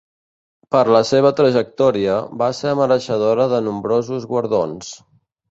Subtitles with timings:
[0.75, 4.91] Per la seva trajectòria, va ser mereixedora de nombrosos guardons.